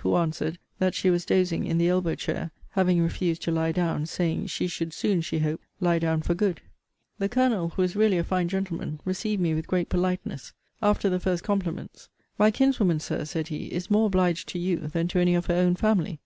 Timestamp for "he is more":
13.48-14.04